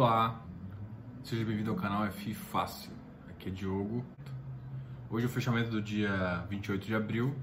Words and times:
Olá, 0.00 0.40
seja 1.24 1.44
bem-vindo 1.44 1.72
ao 1.72 1.76
canal 1.76 2.08
FI 2.12 2.32
Fácil. 2.32 2.92
Aqui 3.30 3.48
é 3.48 3.50
Diogo. 3.50 4.04
Hoje 5.10 5.26
é 5.26 5.28
o 5.28 5.32
fechamento 5.32 5.70
do 5.70 5.82
dia 5.82 6.46
28 6.48 6.86
de 6.86 6.94
abril 6.94 7.34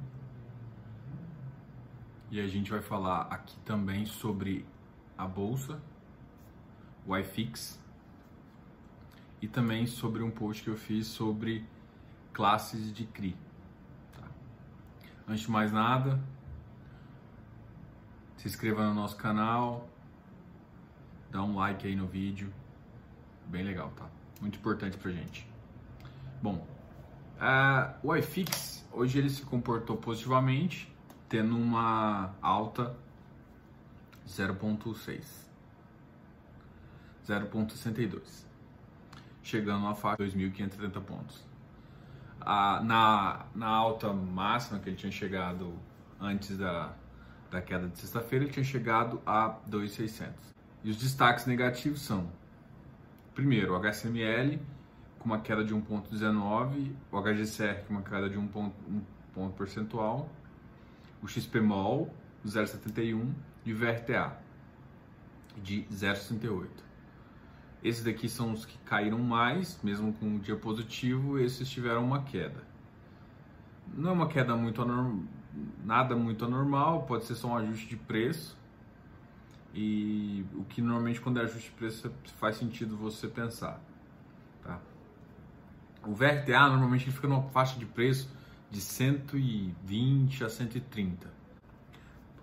e 2.32 2.40
a 2.40 2.48
gente 2.48 2.72
vai 2.72 2.82
falar 2.82 3.24
aqui 3.24 3.60
também 3.66 4.06
sobre 4.06 4.66
a 5.18 5.28
bolsa, 5.28 5.82
o 7.06 7.18
iFix 7.18 7.78
e 9.42 9.50
também 9.50 9.86
sobre 9.86 10.24
um 10.24 10.32
post 10.32 10.64
que 10.64 10.70
eu 10.70 10.78
fiz 10.78 11.08
sobre 11.08 11.68
classes 12.32 12.94
de 12.94 13.06
CRI. 13.06 13.36
Tá? 14.14 14.28
Antes 15.28 15.42
de 15.42 15.52
mais 15.52 15.74
nada, 15.74 16.24
se 18.38 18.48
inscreva 18.48 18.88
no 18.88 18.94
nosso 18.94 19.18
canal, 19.18 19.90
dá 21.36 21.44
um 21.44 21.58
like 21.58 21.86
aí 21.86 21.98
no 21.98 22.08
vídeo, 22.08 22.52
bem 23.48 23.62
legal, 23.62 23.92
tá? 23.92 24.06
Muito 24.40 24.58
importante 24.58 24.98
pra 24.98 25.12
gente. 25.12 25.46
Bom, 26.42 26.66
uh, 27.36 27.94
o 28.02 28.16
iFix 28.16 28.88
hoje 28.90 29.20
ele 29.20 29.30
se 29.30 29.42
comportou 29.44 29.98
positivamente, 29.98 30.90
tendo 31.28 31.58
uma 31.58 32.34
alta 32.42 32.96
0.6, 34.26 35.26
0.62, 37.28 38.46
chegando 39.44 39.88
a 39.88 39.94
faixa 39.94 40.24
2.530 40.24 41.02
pontos. 41.02 41.44
Na, 42.40 43.46
na 43.54 43.68
alta 43.68 44.14
máxima 44.14 44.80
que 44.80 44.88
ele 44.88 44.96
tinha 44.96 45.12
chegado 45.12 45.74
antes 46.18 46.58
da, 46.58 46.94
da 47.52 47.62
queda 47.62 47.90
de 47.90 47.98
sexta-feira, 47.98 48.46
ele 48.46 48.54
tinha 48.54 48.64
chegado 48.64 49.22
a 49.26 49.58
2.600. 49.70 50.55
E 50.86 50.90
os 50.92 50.98
destaques 50.98 51.48
negativos 51.48 52.02
são: 52.02 52.30
primeiro, 53.34 53.74
o 53.74 53.76
HCML 53.76 54.62
com 55.18 55.26
uma 55.26 55.40
queda 55.40 55.66
de 55.66 55.74
1,19, 55.74 56.92
o 57.12 57.20
HGCR 57.20 57.84
com 57.88 57.96
uma 57.96 58.04
queda 58.04 58.30
de 58.30 58.38
1 58.38 58.48
ponto, 58.50 58.76
1 58.88 59.02
ponto 59.34 59.58
percentual, 59.58 60.30
o 61.24 61.28
XPMOL 61.28 62.14
0,71 62.46 63.34
e 63.66 63.74
o 63.74 63.76
VRTA 63.76 64.38
de 65.58 65.82
0,68. 65.92 66.68
Esses 67.84 68.04
daqui 68.04 68.30
são 68.30 68.54
os 68.54 68.64
que 68.64 68.78
caíram 68.86 69.18
mais, 69.18 69.80
mesmo 69.82 70.14
com 70.14 70.28
um 70.28 70.38
dia 70.38 70.56
positivo, 70.56 71.40
esses 71.40 71.68
tiveram 71.68 72.06
uma 72.06 72.22
queda. 72.22 72.64
Não 73.92 74.12
é 74.12 74.14
uma 74.14 74.28
queda 74.28 74.56
muito 74.56 74.84
anormal, 74.84 75.24
nada 75.84 76.16
muito 76.16 76.46
anormal, 76.46 77.04
pode 77.08 77.26
ser 77.26 77.34
só 77.34 77.48
um 77.48 77.58
ajuste 77.58 77.88
de 77.88 77.96
preço, 77.96 78.56
e 79.76 80.46
o 80.54 80.64
que 80.64 80.82
normalmente 80.82 81.20
quando 81.20 81.40
é 81.40 81.44
ajuste 81.44 81.70
de 81.70 81.76
preço 81.76 82.10
faz 82.40 82.56
sentido 82.56 82.96
você 82.96 83.28
pensar. 83.28 83.82
Tá? 84.64 84.80
O 86.08 86.14
VRTA 86.14 86.70
normalmente 86.70 87.12
fica 87.12 87.28
numa 87.28 87.44
faixa 87.50 87.78
de 87.78 87.86
preço 87.86 88.30
de 88.72 88.80
120 88.80 90.46
a 90.46 90.50
130. 90.50 91.30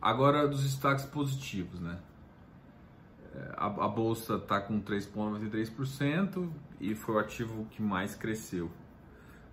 Agora 0.00 0.47
dos 0.47 0.62
destaques 0.62 1.06
positivos, 1.06 1.80
né? 1.80 1.98
É, 3.34 3.55
a, 3.56 3.66
a 3.66 3.88
bolsa 3.88 4.34
está 4.34 4.60
com 4.60 4.83
3,93% 4.83 6.50
e 6.78 6.94
foi 6.94 7.14
o 7.14 7.19
ativo 7.19 7.64
que 7.70 7.80
mais 7.80 8.14
cresceu 8.14 8.70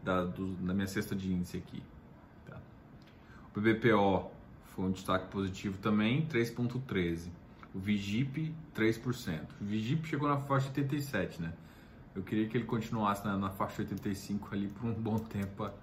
da, 0.03 0.25
do, 0.25 0.47
minha 0.47 0.87
cesta 0.87 1.15
de 1.15 1.31
índice 1.31 1.55
aqui. 1.55 1.81
Tá? 2.45 2.57
O 3.55 3.61
BBPO 3.61 4.31
foi 4.65 4.85
um 4.85 4.91
destaque 4.91 5.29
positivo 5.29 5.77
também, 5.77 6.27
3,13%. 6.27 7.38
O 7.73 7.79
Vigip, 7.79 8.53
3%. 8.75 9.41
O 9.61 9.65
Vigip 9.65 10.07
chegou 10.07 10.27
na 10.27 10.37
faixa 10.37 10.67
87, 10.69 11.41
né? 11.41 11.53
Eu 12.15 12.23
queria 12.23 12.47
que 12.47 12.57
ele 12.57 12.65
continuasse 12.65 13.23
na, 13.25 13.37
na 13.37 13.49
faixa 13.49 13.81
85 13.81 14.49
ali 14.53 14.67
por 14.67 14.85
um 14.85 14.93
bom 14.93 15.17
tempo 15.19 15.55
para 15.55 15.73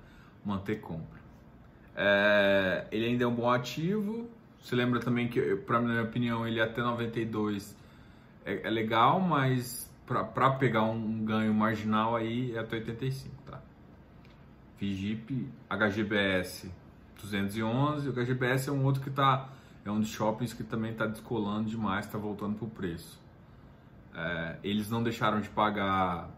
manter 0.44 0.80
compra. 0.80 1.20
É, 1.94 2.86
ele 2.90 3.06
ainda 3.06 3.24
é 3.24 3.26
um 3.26 3.34
bom 3.34 3.50
ativo. 3.50 4.28
Você 4.60 4.74
lembra 4.74 5.00
também 5.00 5.28
que, 5.28 5.56
para 5.56 5.80
minha 5.80 6.02
opinião, 6.02 6.46
ele 6.46 6.60
até 6.60 6.82
92 6.82 7.76
é, 8.44 8.66
é 8.66 8.70
legal, 8.70 9.20
mas 9.20 9.90
para 10.06 10.50
pegar 10.50 10.82
um, 10.82 10.94
um, 10.94 11.24
ganho 11.24 11.52
marginal 11.54 12.14
aí 12.14 12.54
é 12.54 12.60
até 12.60 12.76
85, 12.76 13.34
tá? 13.44 13.60
Vigip, 14.78 15.48
HGBS 15.68 16.70
211. 17.20 18.08
O 18.08 18.12
HGBS 18.12 18.68
é 18.68 18.72
um 18.72 18.84
outro 18.84 19.02
que 19.02 19.08
está 19.08 19.48
é 19.88 19.92
um 19.92 20.00
dos 20.00 20.08
shoppings 20.08 20.52
que 20.52 20.64
também 20.64 20.92
está 20.92 21.06
descolando 21.06 21.70
demais, 21.70 22.06
está 22.06 22.18
voltando 22.18 22.56
para 22.56 22.66
o 22.66 22.70
preço. 22.70 23.20
É, 24.14 24.58
eles 24.64 24.90
não 24.90 25.02
deixaram 25.02 25.40
de 25.40 25.48
pagar 25.48 26.28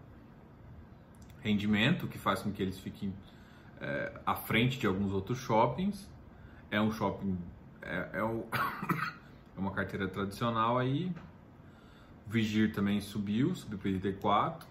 rendimento, 1.40 2.06
que 2.06 2.18
faz 2.18 2.42
com 2.42 2.52
que 2.52 2.62
eles 2.62 2.78
fiquem 2.78 3.14
é, 3.80 4.20
à 4.26 4.34
frente 4.34 4.78
de 4.78 4.86
alguns 4.86 5.12
outros 5.12 5.38
shoppings. 5.38 6.08
É 6.70 6.80
um 6.80 6.90
shopping, 6.90 7.38
é, 7.80 8.10
é, 8.14 8.22
o, 8.22 8.46
é 9.56 9.58
uma 9.58 9.70
carteira 9.70 10.06
tradicional 10.08 10.76
aí. 10.76 11.10
Vigir 12.26 12.74
também 12.74 13.00
subiu, 13.00 13.54
subiu 13.54 13.78
para 13.78 13.88
84. 13.88 14.68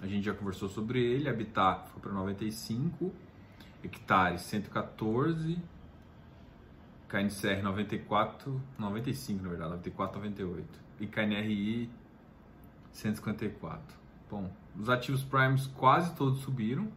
A 0.00 0.06
gente 0.06 0.24
já 0.24 0.32
conversou 0.32 0.68
sobre 0.68 1.02
ele. 1.02 1.28
Habitat 1.28 1.88
foi 1.90 2.00
para 2.00 2.12
95. 2.12 3.12
Hectares 3.84 4.40
114 4.42 5.58
KNCR 7.12 7.62
94, 7.62 8.62
95 8.78 9.42
na 9.42 9.48
verdade, 9.50 9.70
94, 9.72 10.16
98 10.16 10.80
e 10.98 11.06
KNRI 11.06 11.90
154. 12.90 13.98
Bom, 14.30 14.50
os 14.78 14.88
ativos 14.88 15.22
primes 15.22 15.66
quase 15.66 16.14
todos 16.14 16.40
subiram. 16.40 16.90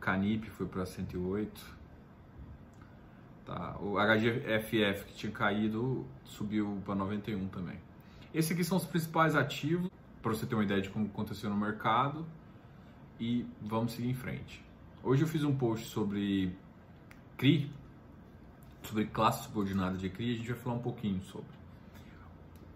Canip 0.00 0.48
foi 0.48 0.66
para 0.66 0.86
108. 0.86 1.78
Tá, 3.44 3.76
o 3.78 3.96
HGFF 3.98 5.04
que 5.04 5.14
tinha 5.14 5.32
caído 5.32 6.06
subiu 6.24 6.80
para 6.86 6.94
91 6.94 7.46
também. 7.48 7.78
Esses 8.32 8.52
aqui 8.52 8.64
são 8.64 8.78
os 8.78 8.86
principais 8.86 9.36
ativos 9.36 9.90
para 10.22 10.32
você 10.32 10.46
ter 10.46 10.54
uma 10.54 10.64
ideia 10.64 10.80
de 10.80 10.88
como 10.88 11.04
aconteceu 11.06 11.50
no 11.50 11.56
mercado 11.58 12.24
e 13.18 13.44
vamos 13.60 13.92
seguir 13.92 14.08
em 14.08 14.14
frente. 14.14 14.64
Hoje 15.02 15.24
eu 15.24 15.28
fiz 15.28 15.44
um 15.44 15.54
post 15.54 15.86
sobre 15.88 16.56
CRI, 17.36 17.70
sobre 18.82 19.06
classe 19.06 19.44
subordinada 19.44 19.96
de 19.96 20.08
CRI, 20.08 20.32
a 20.32 20.36
gente 20.36 20.52
vai 20.52 20.58
falar 20.58 20.76
um 20.76 20.82
pouquinho 20.82 21.22
sobre. 21.24 21.50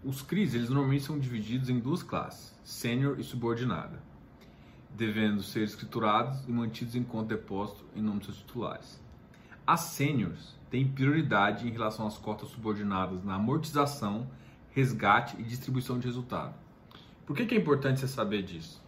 Os 0.03 0.21
CRIs, 0.21 0.53
eles 0.53 0.69
normalmente 0.69 1.03
são 1.03 1.17
divididos 1.17 1.69
em 1.69 1.79
duas 1.79 2.03
classes, 2.03 2.53
sênior 2.63 3.19
e 3.19 3.23
subordinada, 3.23 4.01
devendo 4.91 5.41
ser 5.41 5.63
escriturados 5.63 6.47
e 6.47 6.51
mantidos 6.51 6.95
em 6.95 7.03
conta 7.03 7.35
depósito 7.35 7.83
em 7.95 8.01
nome 8.01 8.19
dos 8.19 8.27
seus 8.27 8.37
titulares. 8.37 9.01
As 9.65 9.81
sêniors 9.81 10.55
têm 10.69 10.87
prioridade 10.87 11.67
em 11.67 11.71
relação 11.71 12.05
às 12.05 12.17
cotas 12.17 12.49
subordinadas 12.49 13.23
na 13.23 13.35
amortização, 13.35 14.29
resgate 14.71 15.35
e 15.39 15.43
distribuição 15.43 15.97
de 15.97 16.05
resultado. 16.05 16.53
Por 17.25 17.35
que, 17.35 17.45
que 17.45 17.55
é 17.55 17.57
importante 17.57 17.99
você 17.99 18.07
saber 18.07 18.43
disso? 18.43 18.83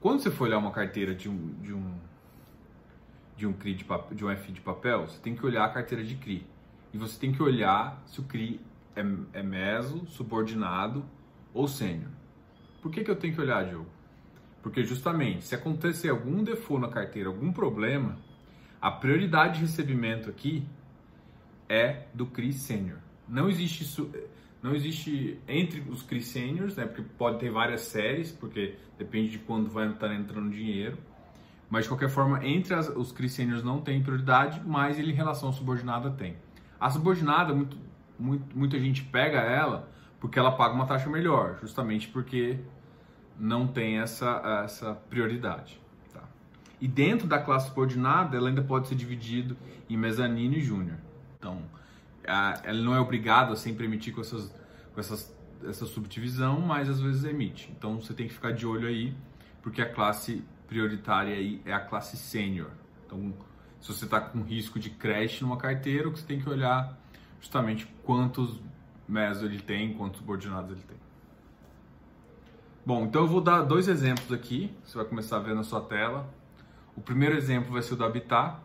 Quando 0.00 0.20
você 0.20 0.30
for 0.30 0.44
olhar 0.44 0.58
uma 0.58 0.70
carteira 0.70 1.12
de 1.12 1.28
um, 1.28 1.54
de 1.60 1.72
um 1.72 1.94
de 3.36 3.46
um 3.46 3.52
CRI 3.52 3.74
de, 3.74 3.84
de 4.12 4.24
um 4.24 4.34
FI 4.34 4.52
de 4.52 4.60
papel, 4.60 5.06
você 5.06 5.20
tem 5.20 5.34
que 5.36 5.44
olhar 5.44 5.64
a 5.64 5.68
carteira 5.68 6.02
de 6.02 6.16
CRI. 6.16 6.46
E 6.92 6.98
você 6.98 7.18
tem 7.18 7.32
que 7.32 7.42
olhar 7.42 8.02
se 8.06 8.20
o 8.20 8.24
CRI 8.24 8.60
é, 8.94 9.02
é 9.38 9.42
meso, 9.42 10.06
subordinado 10.06 11.04
ou 11.52 11.68
sênior. 11.68 12.10
Por 12.80 12.90
que, 12.90 13.04
que 13.04 13.10
eu 13.10 13.16
tenho 13.16 13.34
que 13.34 13.40
olhar, 13.40 13.64
Diogo? 13.64 13.86
Porque 14.62 14.82
justamente, 14.82 15.44
se 15.44 15.54
acontecer 15.54 16.08
algum 16.08 16.42
default 16.42 16.86
na 16.86 16.92
carteira, 16.92 17.28
algum 17.28 17.52
problema, 17.52 18.18
a 18.80 18.90
prioridade 18.90 19.54
de 19.54 19.60
recebimento 19.60 20.30
aqui 20.30 20.66
é 21.68 22.06
do 22.14 22.26
CRI 22.26 22.52
sênior. 22.52 22.98
Não 23.28 23.48
existe 23.48 23.82
isso, 23.82 24.10
não 24.62 24.74
existe 24.74 25.38
entre 25.46 25.80
os 25.90 26.02
CRI 26.02 26.22
sêniors, 26.22 26.76
né? 26.76 26.86
Porque 26.86 27.02
pode 27.18 27.38
ter 27.38 27.50
várias 27.50 27.82
séries, 27.82 28.32
porque 28.32 28.76
depende 28.98 29.30
de 29.30 29.38
quando 29.38 29.68
vai 29.68 29.88
estar 29.90 30.12
entrando 30.14 30.50
dinheiro 30.50 30.96
mas 31.68 31.84
de 31.84 31.90
qualquer 31.90 32.08
forma, 32.08 32.44
entre 32.46 32.74
as, 32.74 32.88
os 32.88 33.12
CRI 33.12 33.46
não 33.64 33.80
tem 33.80 34.02
prioridade, 34.02 34.62
mas 34.64 34.98
ele 34.98 35.12
em 35.12 35.14
relação 35.14 35.48
à 35.48 35.52
subordinada 35.52 36.10
tem. 36.10 36.36
A 36.78 36.90
subordinada, 36.90 37.52
muito, 37.52 37.76
muito, 38.18 38.56
muita 38.56 38.78
gente 38.78 39.02
pega 39.02 39.38
ela 39.38 39.88
porque 40.20 40.38
ela 40.38 40.52
paga 40.52 40.74
uma 40.74 40.86
taxa 40.86 41.08
melhor, 41.10 41.58
justamente 41.60 42.08
porque 42.08 42.58
não 43.38 43.66
tem 43.66 43.98
essa, 43.98 44.62
essa 44.64 44.94
prioridade. 44.94 45.80
Tá? 46.12 46.22
E 46.80 46.88
dentro 46.88 47.26
da 47.26 47.38
classe 47.38 47.68
subordinada, 47.68 48.36
ela 48.36 48.48
ainda 48.48 48.62
pode 48.62 48.88
ser 48.88 48.94
dividido 48.94 49.56
em 49.88 49.96
mezanino 49.96 50.54
e 50.54 50.60
júnior. 50.60 50.98
Então, 51.38 51.62
a, 52.26 52.60
ela 52.64 52.80
não 52.80 52.94
é 52.94 53.00
obrigada 53.00 53.52
a 53.52 53.56
sempre 53.56 53.84
emitir 53.84 54.14
com, 54.14 54.20
essas, 54.20 54.52
com 54.94 55.00
essas, 55.00 55.36
essa 55.64 55.84
subdivisão, 55.84 56.60
mas 56.60 56.88
às 56.88 57.00
vezes 57.00 57.24
emite. 57.24 57.72
Então, 57.76 58.00
você 58.00 58.14
tem 58.14 58.26
que 58.26 58.32
ficar 58.32 58.52
de 58.52 58.66
olho 58.66 58.88
aí, 58.88 59.14
porque 59.62 59.82
a 59.82 59.92
classe 59.92 60.44
prioritária 60.66 61.34
aí 61.34 61.60
é 61.64 61.72
a 61.72 61.80
classe 61.80 62.16
sênior. 62.16 62.70
Então, 63.04 63.32
se 63.80 63.92
você 63.92 64.04
está 64.04 64.20
com 64.20 64.42
risco 64.42 64.78
de 64.78 64.90
crash 64.90 65.40
numa 65.40 65.56
carteira, 65.56 66.08
o 66.08 66.12
que 66.12 66.18
você 66.18 66.26
tem 66.26 66.40
que 66.40 66.48
olhar 66.48 66.98
justamente 67.40 67.86
quantos 68.04 68.60
mesos 69.08 69.42
ele 69.44 69.60
tem, 69.60 69.94
quantos 69.94 70.18
subordinados 70.18 70.72
ele 70.72 70.82
tem. 70.82 70.96
Bom, 72.84 73.04
então 73.04 73.22
eu 73.22 73.28
vou 73.28 73.40
dar 73.40 73.62
dois 73.62 73.88
exemplos 73.88 74.32
aqui, 74.32 74.72
você 74.84 74.96
vai 74.96 75.06
começar 75.06 75.36
a 75.36 75.40
ver 75.40 75.54
na 75.54 75.64
sua 75.64 75.80
tela. 75.80 76.28
O 76.96 77.00
primeiro 77.00 77.36
exemplo 77.36 77.72
vai 77.72 77.82
ser 77.82 77.94
o 77.94 77.96
do 77.96 78.04
Habitat. 78.04 78.58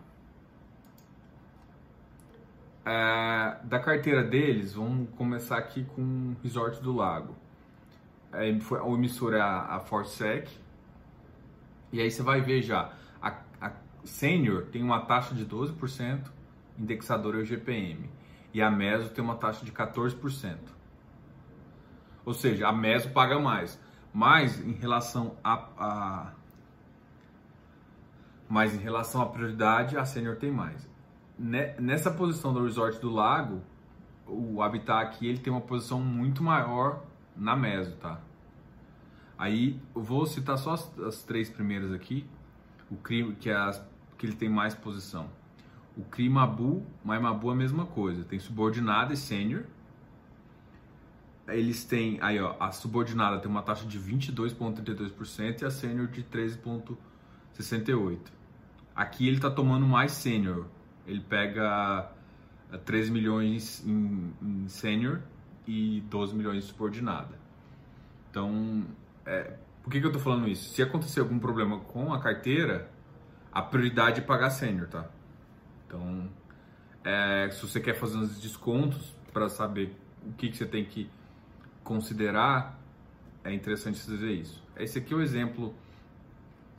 É, 2.85 3.57
da 3.63 3.79
carteira 3.79 4.23
deles, 4.23 4.73
vamos 4.73 5.09
começar 5.15 5.57
aqui 5.57 5.83
com 5.95 6.01
o 6.01 6.35
Resort 6.43 6.81
do 6.81 6.95
Lago. 6.95 7.35
É, 8.31 8.59
foi, 8.59 8.79
a 8.79 8.87
emissora 8.87 9.37
é 9.37 9.41
a, 9.41 9.75
a 9.75 9.79
Forsec. 9.79 10.49
E 11.91 12.01
aí 12.01 12.09
você 12.09 12.23
vai 12.23 12.41
ver 12.41 12.61
já, 12.61 12.93
a, 13.21 13.37
a 13.59 13.71
Senior 14.03 14.65
tem 14.65 14.81
uma 14.81 15.01
taxa 15.01 15.35
de 15.35 15.45
12%, 15.45 16.27
indexadora 16.79 17.37
é 17.37 17.41
o 17.41 17.45
GPM. 17.45 18.09
E 18.53 18.61
a 18.61 18.69
Meso 18.69 19.09
tem 19.09 19.23
uma 19.23 19.35
taxa 19.35 19.65
de 19.65 19.71
14%. 19.71 20.57
Ou 22.25 22.33
seja, 22.33 22.67
a 22.67 22.73
Meso 22.73 23.09
paga 23.09 23.39
mais. 23.39 23.79
Mas 24.13 24.59
em 24.59 24.73
relação 24.73 25.37
a, 25.43 25.53
a 25.77 26.31
mas 28.49 28.75
em 28.75 28.79
relação 28.79 29.21
à 29.21 29.25
prioridade, 29.27 29.97
a 29.97 30.03
Senior 30.03 30.35
tem 30.35 30.51
mais. 30.51 30.85
Nessa 31.39 32.11
posição 32.11 32.53
do 32.53 32.65
Resort 32.65 32.99
do 32.99 33.09
Lago, 33.09 33.61
o 34.27 34.61
Habitat 34.61 35.05
aqui 35.05 35.25
ele 35.25 35.39
tem 35.39 35.51
uma 35.51 35.61
posição 35.61 36.01
muito 36.01 36.43
maior 36.43 37.01
na 37.33 37.55
Meso, 37.55 37.95
tá? 37.95 38.19
Aí 39.41 39.81
eu 39.95 40.03
vou 40.03 40.27
citar 40.27 40.55
só 40.55 40.73
as, 40.73 40.99
as 40.99 41.23
três 41.23 41.49
primeiras 41.49 41.91
aqui, 41.91 42.27
o 42.91 42.95
crime 42.95 43.33
que 43.33 43.49
é 43.49 43.55
as, 43.55 43.83
que 44.15 44.27
ele 44.27 44.35
tem 44.35 44.47
mais 44.47 44.75
posição. 44.75 45.31
O 45.97 46.03
Crimabu, 46.03 46.85
Maimabu 47.03 47.49
é 47.49 47.53
a 47.53 47.55
mesma 47.55 47.87
coisa, 47.87 48.23
tem 48.23 48.37
subordinada 48.37 49.15
e 49.15 49.17
sênior. 49.17 49.63
Eles 51.47 51.83
têm, 51.83 52.19
aí 52.21 52.39
ó, 52.39 52.55
a 52.59 52.71
subordinada 52.71 53.39
tem 53.39 53.49
uma 53.49 53.63
taxa 53.63 53.83
de 53.83 53.99
22,32% 53.99 55.63
e 55.63 55.65
a 55.65 55.71
sênior 55.71 56.05
de 56.05 56.21
13,68%. 56.23 58.19
Aqui 58.95 59.25
ele 59.25 59.37
está 59.37 59.49
tomando 59.49 59.87
mais 59.87 60.11
sênior, 60.11 60.67
ele 61.07 61.19
pega 61.19 62.11
13 62.85 63.09
eh, 63.09 63.11
milhões 63.11 63.83
em, 63.87 64.35
em 64.39 64.67
sênior 64.67 65.19
e 65.65 66.01
12 66.11 66.35
milhões 66.35 66.63
de 66.63 66.69
subordinada. 66.69 67.41
Então, 68.29 68.85
é, 69.25 69.57
por 69.83 69.91
que, 69.91 69.99
que 69.99 70.05
eu 70.05 70.09
estou 70.09 70.21
falando 70.21 70.47
isso? 70.47 70.73
Se 70.73 70.81
acontecer 70.81 71.19
algum 71.19 71.39
problema 71.39 71.79
com 71.79 72.13
a 72.13 72.19
carteira, 72.19 72.89
a 73.51 73.61
prioridade 73.61 74.19
é 74.19 74.23
pagar 74.23 74.49
sênior, 74.49 74.87
tá? 74.87 75.09
Então, 75.87 76.29
é, 77.03 77.49
se 77.51 77.61
você 77.61 77.79
quer 77.79 77.95
fazer 77.95 78.17
uns 78.17 78.39
descontos 78.39 79.15
para 79.33 79.49
saber 79.49 79.95
o 80.25 80.33
que, 80.33 80.49
que 80.49 80.57
você 80.57 80.65
tem 80.65 80.85
que 80.85 81.09
considerar, 81.83 82.79
é 83.43 83.53
interessante 83.53 83.97
você 83.97 84.11
fazer 84.11 84.31
isso. 84.31 84.63
Esse 84.77 84.99
aqui 84.99 85.13
é 85.13 85.17
o 85.17 85.21
exemplo 85.21 85.73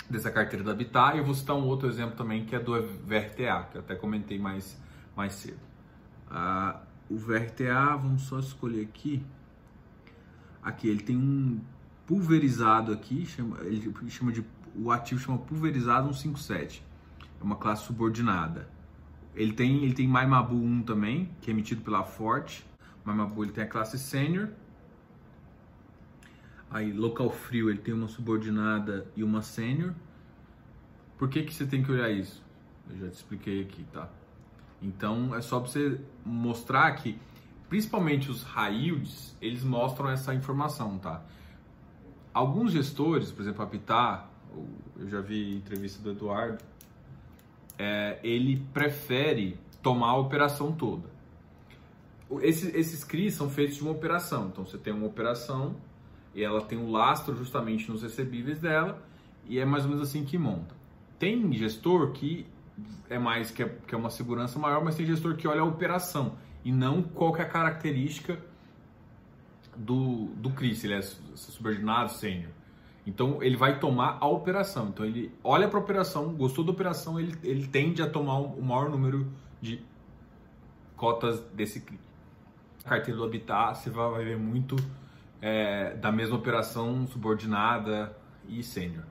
dessa 0.09 0.31
carteira 0.31 0.65
da 0.65 0.73
Habitat 0.73 1.17
e 1.17 1.19
eu 1.19 1.25
vou 1.25 1.35
citar 1.35 1.57
um 1.57 1.67
outro 1.67 1.89
exemplo 1.89 2.17
também 2.17 2.45
que 2.45 2.55
é 2.55 2.61
do 2.61 2.73
VRTA, 3.05 3.69
que 3.71 3.79
eu 3.79 3.81
até 3.81 3.95
comentei 3.97 4.39
mais, 4.39 4.81
mais 5.17 5.35
cedo. 5.35 5.61
Ah, 6.31 6.81
o 7.11 7.17
VRTA, 7.17 7.97
vamos 7.97 8.23
só 8.23 8.39
escolher 8.39 8.83
aqui. 8.83 9.25
Aqui 10.63 10.89
ele 10.89 11.03
tem 11.03 11.17
um 11.17 11.61
pulverizado 12.13 12.93
aqui, 12.93 13.25
chama, 13.25 13.57
ele 13.63 13.91
chama 14.11 14.31
de 14.31 14.45
o 14.77 14.91
ativo 14.91 15.19
chama 15.19 15.39
pulverizado 15.39 16.13
157. 16.13 16.85
É 17.41 17.43
uma 17.43 17.57
classe 17.57 17.87
subordinada. 17.87 18.69
Ele 19.35 19.55
tem 19.55 19.83
ele 19.83 19.95
tem 19.95 20.07
MyMabu 20.07 20.55
1 20.55 20.83
também, 20.83 21.31
que 21.41 21.51
é 21.51 21.55
emitido 21.55 21.81
pela 21.81 22.05
Forte. 22.05 22.67
MyMabu 23.07 23.45
ele 23.45 23.53
tem 23.53 23.65
a 23.65 23.67
classe 23.67 23.99
sênior. 23.99 24.51
Aí 26.71 26.93
local 26.93 27.31
frio 27.31 27.71
ele 27.71 27.79
tem 27.79 27.95
uma 27.95 28.09
subordinada 28.09 29.07
e 29.17 29.25
uma 29.25 29.41
sênior. 29.41 29.95
Por 31.17 31.31
que 31.31 31.43
que 31.45 31.55
você 31.55 31.65
tem 31.65 31.83
que 31.83 31.91
olhar 31.91 32.11
isso? 32.11 32.45
Eu 32.91 32.99
já 32.99 33.09
te 33.09 33.15
expliquei 33.15 33.63
aqui, 33.63 33.85
tá? 33.91 34.11
Então 34.83 35.35
é 35.35 35.41
só 35.41 35.61
para 35.61 35.71
você 35.71 35.99
mostrar 36.27 36.93
que 36.93 37.19
principalmente 37.71 38.31
os 38.31 38.43
high 38.43 39.01
eles 39.41 39.65
mostram 39.65 40.11
essa 40.11 40.35
informação, 40.35 40.99
tá? 40.99 41.25
Alguns 42.33 42.73
gestores, 42.73 43.31
por 43.31 43.43
exemplo, 43.43 43.63
a 43.63 43.67
Pitar, 43.67 44.31
eu 44.99 45.09
já 45.09 45.21
vi 45.21 45.55
entrevista 45.55 46.03
do 46.03 46.13
Eduardo, 46.13 46.59
é, 47.79 48.19
ele 48.23 48.65
prefere 48.73 49.59
tomar 49.83 50.11
a 50.11 50.17
operação 50.17 50.73
toda. 50.73 51.11
Esses, 52.41 52.75
esses 52.75 53.05
CRIs 53.05 53.35
são 53.35 53.51
feitos 53.51 53.77
de 53.77 53.83
uma 53.83 53.91
operação, 53.91 54.49
então 54.49 54.65
você 54.65 54.79
tem 54.79 54.93
uma 54.93 55.07
operação 55.07 55.77
e 56.35 56.43
ela 56.43 56.63
tem 56.63 56.79
um 56.79 56.91
lastro 56.91 57.37
justamente 57.37 57.91
nos 57.91 58.03
recebíveis 58.03 58.59
dela 58.59 59.03
e 59.47 59.59
é 59.59 59.65
mais 59.65 59.85
ou 59.85 59.91
menos 59.91 60.09
assim 60.09 60.25
que 60.25 60.39
monta. 60.39 60.75
Tem 61.19 61.53
gestor 61.53 62.13
que 62.13 62.47
é 63.11 63.19
mais 63.19 63.51
que 63.51 63.63
é, 63.63 63.69
que 63.87 63.95
é 63.95 63.99
uma 63.99 64.09
segurança 64.09 64.59
maior, 64.59 64.83
mas 64.83 64.95
tem 64.95 65.05
gestor 65.05 65.37
que 65.37 65.47
olha 65.47 65.61
a 65.61 65.65
operação 65.65 66.37
e 66.65 66.73
não 66.73 67.03
qual 67.03 67.37
é 67.37 67.43
a 67.43 67.49
característica 67.49 68.39
do, 69.77 70.27
do 70.37 70.51
CRI, 70.51 70.75
se 70.75 70.87
ele 70.87 70.95
é 70.95 71.03
subordinado, 71.03 72.13
sênior. 72.13 72.51
Então 73.07 73.43
ele 73.43 73.57
vai 73.57 73.79
tomar 73.79 74.19
a 74.21 74.27
operação. 74.27 74.89
Então 74.89 75.05
ele 75.05 75.33
olha 75.43 75.69
para 75.69 75.79
a 75.79 75.83
operação, 75.83 76.33
gostou 76.35 76.65
da 76.65 76.71
operação, 76.71 77.19
ele, 77.19 77.37
ele 77.43 77.67
tende 77.67 78.03
a 78.03 78.09
tomar 78.09 78.39
o 78.39 78.63
maior 78.63 78.89
número 78.89 79.27
de 79.61 79.83
cotas 80.97 81.41
desse 81.53 81.81
CRI. 81.81 81.99
Carteira 82.85 83.19
do 83.19 83.25
Habitat 83.25 83.79
você 83.79 83.91
vai 83.91 84.25
ver 84.25 84.37
muito 84.37 84.77
é, 85.41 85.95
da 85.95 86.11
mesma 86.11 86.37
operação 86.37 87.07
subordinada 87.07 88.17
e 88.49 88.63
sênior. 88.63 89.05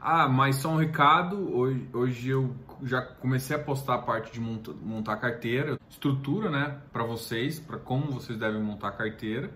Ah, 0.00 0.28
mas 0.28 0.56
só 0.56 0.70
um 0.70 0.76
recado, 0.76 1.56
hoje, 1.56 1.88
hoje 1.92 2.28
eu 2.28 2.54
já 2.82 3.02
comecei 3.02 3.56
a 3.56 3.58
postar 3.58 3.94
a 3.94 3.98
parte 3.98 4.32
de 4.32 4.40
monta, 4.40 4.72
montar 4.72 5.16
carteira, 5.16 5.78
estrutura, 5.88 6.50
né, 6.50 6.80
para 6.92 7.04
vocês, 7.04 7.58
para 7.58 7.78
como 7.78 8.12
vocês 8.12 8.38
devem 8.38 8.62
montar 8.62 8.92
carteira 8.92 9.50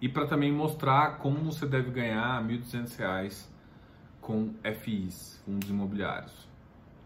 e 0.00 0.08
para 0.08 0.26
também 0.26 0.52
mostrar 0.52 1.18
como 1.18 1.38
você 1.38 1.66
deve 1.66 1.90
ganhar 1.90 2.42
R$ 2.42 2.58
1.200 2.58 3.46
com 4.20 4.54
FIs, 4.80 5.40
fundos 5.44 5.70
imobiliários. 5.70 6.48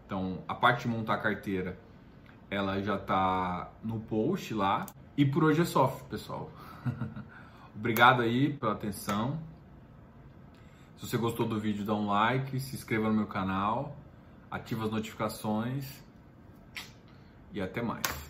Então, 0.05 0.39
a 0.47 0.55
parte 0.55 0.81
de 0.81 0.87
montar 0.89 1.13
a 1.13 1.17
carteira, 1.19 1.77
ela 2.49 2.81
já 2.81 2.95
está 2.95 3.71
no 3.83 3.99
post 4.01 4.53
lá. 4.53 4.85
E 5.15 5.25
por 5.25 5.43
hoje 5.43 5.61
é 5.61 5.65
só, 5.65 5.87
pessoal. 6.09 6.51
Obrigado 7.73 8.21
aí 8.21 8.51
pela 8.51 8.73
atenção. 8.73 9.39
Se 11.01 11.07
você 11.07 11.17
gostou 11.17 11.47
do 11.47 11.59
vídeo, 11.59 11.83
dá 11.83 11.95
um 11.95 12.05
like, 12.05 12.59
se 12.59 12.75
inscreva 12.75 13.07
no 13.09 13.15
meu 13.15 13.25
canal, 13.25 13.97
ativa 14.51 14.85
as 14.85 14.91
notificações 14.91 15.83
e 17.51 17.59
até 17.59 17.81
mais. 17.81 18.20